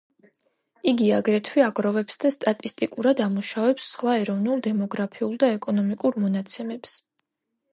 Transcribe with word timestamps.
იგი 0.91 1.09
აგრეთვე 1.17 1.63
აგროვებს 1.65 2.17
და 2.23 2.31
სტატისტიკურად 2.35 3.21
ამუშავებს 3.27 3.91
სხვა 3.97 4.17
ეროვნულ 4.23 4.65
დემოგრაფიულ 4.69 5.37
და 5.45 5.51
ეკონომიკურ 5.59 6.19
მონაცემებს. 6.25 6.99